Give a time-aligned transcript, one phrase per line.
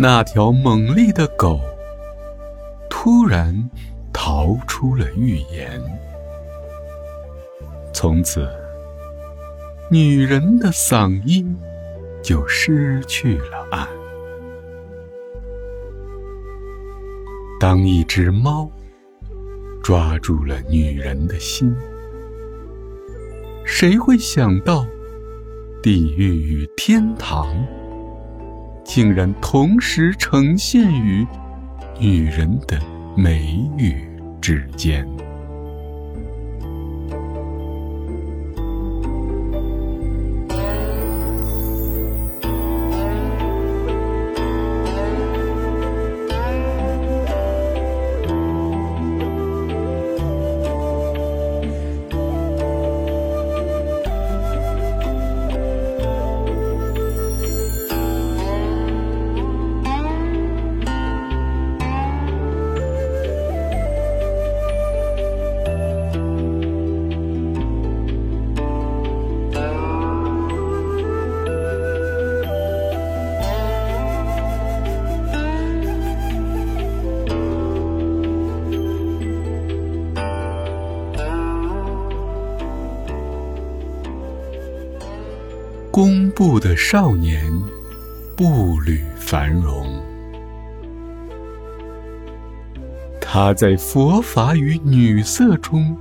[0.00, 1.60] 那条猛烈的狗
[2.88, 3.68] 突然
[4.12, 5.82] 逃出了预言，
[7.92, 8.48] 从此
[9.90, 11.56] 女人的嗓音
[12.22, 13.88] 就失去了岸。
[17.58, 18.70] 当一只猫
[19.82, 21.74] 抓住了女人的心，
[23.64, 24.86] 谁会想到
[25.82, 27.48] 地狱与天堂
[28.88, 31.24] 竟然同时呈现于
[32.00, 32.80] 女人的
[33.14, 34.08] 眉宇
[34.40, 35.06] 之间？
[86.00, 87.42] 工部的少年，
[88.36, 90.00] 步履繁荣。
[93.20, 95.98] 他在佛法与女色中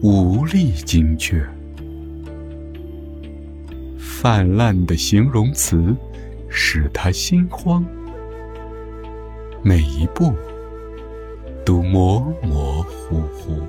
[0.00, 1.38] 无力精确，
[3.98, 5.94] 泛滥的形容词
[6.48, 7.84] 使他心慌，
[9.62, 10.32] 每一步
[11.62, 13.60] 都模模糊糊。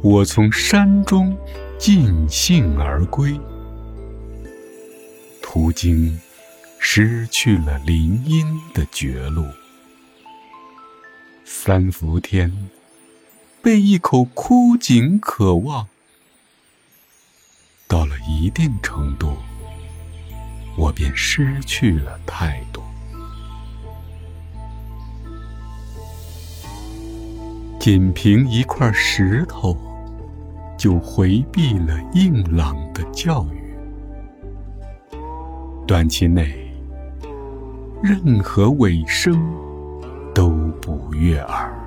[0.00, 1.36] 我从山中
[1.76, 3.38] 尽兴而归，
[5.42, 6.16] 途经
[6.78, 9.44] 失去了林荫的绝路。
[11.44, 12.70] 三伏天，
[13.60, 15.88] 被一口枯井渴望。
[17.88, 19.36] 到了一定程度，
[20.76, 22.84] 我便失去了态度。
[27.80, 29.76] 仅凭一块石头。
[30.78, 33.74] 就回避了硬朗的教育，
[35.84, 36.72] 短期内，
[38.00, 39.36] 任何尾声
[40.32, 40.48] 都
[40.80, 41.77] 不悦耳。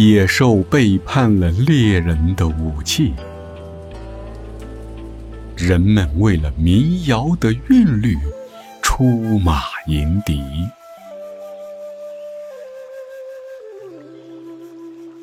[0.00, 3.12] 野兽背叛了猎人的武器，
[5.54, 8.16] 人们为了民谣的韵律
[8.80, 9.04] 出
[9.40, 10.42] 马迎敌。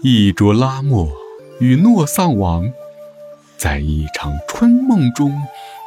[0.04, 1.10] 伊卓拉莫
[1.60, 2.72] 与诺桑王
[3.58, 5.34] 在一场春梦中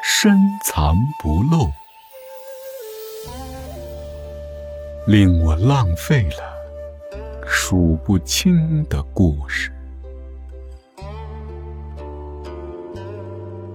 [0.03, 1.71] 深藏不露，
[5.07, 6.60] 令我浪费了。
[7.53, 9.73] 数不清的故事，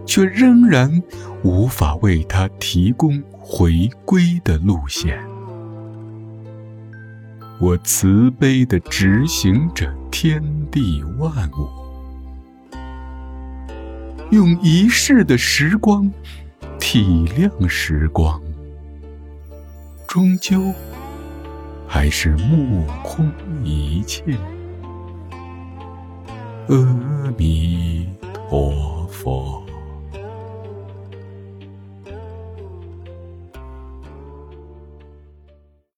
[0.06, 1.04] 却仍然
[1.44, 5.22] 无法为他提供回归的路线。
[7.60, 11.68] 我慈悲的执行着天地万物，
[14.31, 16.10] 用一世的时光
[16.80, 18.42] 体谅时光，
[20.07, 20.74] 终究。
[21.95, 23.31] 还是目空
[23.63, 24.21] 一切。
[26.68, 29.65] 阿弥陀佛。